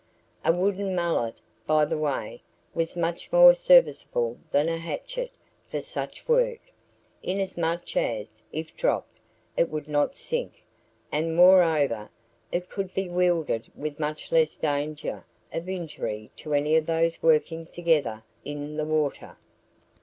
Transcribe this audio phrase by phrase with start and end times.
[0.43, 2.41] A wooden mallet, by the way,
[2.73, 5.29] was much more serviceable than a hatchet
[5.69, 6.71] for such work,
[7.21, 9.19] inasmuch as, if dropped,
[9.55, 10.63] it would not sink,
[11.11, 12.09] and moreover,
[12.51, 17.67] it could be wielded with much less danger of injury to any of those working
[17.67, 19.37] together in the water.